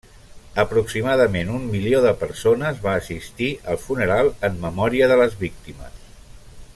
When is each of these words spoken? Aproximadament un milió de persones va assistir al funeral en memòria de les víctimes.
Aproximadament 0.61 1.51
un 1.57 1.67
milió 1.73 1.99
de 2.07 2.13
persones 2.23 2.81
va 2.87 2.95
assistir 3.03 3.51
al 3.75 3.81
funeral 3.85 4.33
en 4.51 4.61
memòria 4.67 5.11
de 5.13 5.23
les 5.25 5.41
víctimes. 5.47 6.05